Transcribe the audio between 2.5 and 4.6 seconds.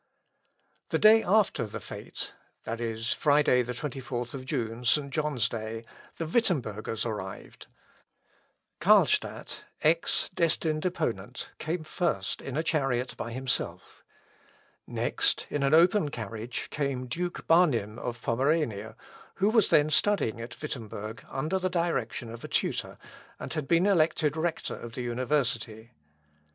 viz., Friday, 24th